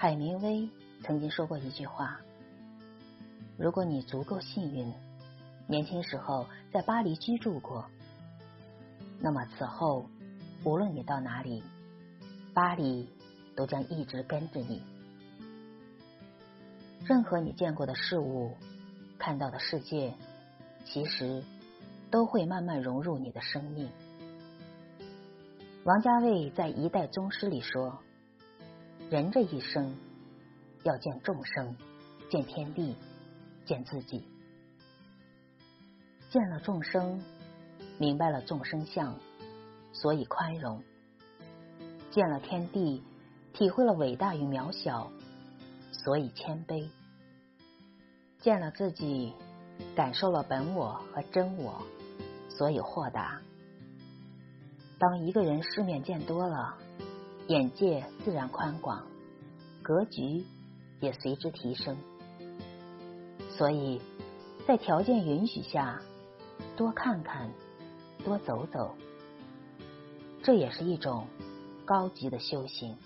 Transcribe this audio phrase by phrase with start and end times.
[0.00, 0.70] 海明威
[1.02, 2.20] 曾经说过一句话
[3.58, 4.94] ：“如果你足够幸运，
[5.66, 7.84] 年轻时候在巴黎居住过，
[9.18, 10.08] 那么此后
[10.62, 11.64] 无论你到哪里，
[12.54, 13.12] 巴黎
[13.56, 14.84] 都将一直跟着你。
[17.04, 18.56] 任何你见过的事物、
[19.18, 20.14] 看到的世界，
[20.84, 21.42] 其实
[22.08, 23.90] 都会慢慢融入你的生命。”
[25.82, 27.98] 王家卫在《一代宗师》里说。
[29.10, 29.96] 人这一生，
[30.82, 31.74] 要见众生，
[32.28, 32.94] 见天地，
[33.64, 34.22] 见自己。
[36.28, 37.18] 见了众生，
[37.96, 39.18] 明白了众生相，
[39.94, 40.82] 所以宽容；
[42.10, 43.02] 见了天地，
[43.54, 45.10] 体会了伟大与渺小，
[45.90, 46.90] 所以谦卑；
[48.40, 49.32] 见了自己，
[49.96, 51.82] 感受了本我和真我，
[52.50, 53.40] 所以豁达。
[54.98, 56.76] 当一个人世面见多了，
[57.48, 59.06] 眼界自然宽广，
[59.82, 60.44] 格局
[61.00, 61.96] 也随之提升。
[63.56, 64.02] 所以，
[64.66, 66.02] 在条件允许下，
[66.76, 67.50] 多看看，
[68.22, 68.94] 多走走，
[70.42, 71.26] 这也是一种
[71.86, 72.98] 高级的修行。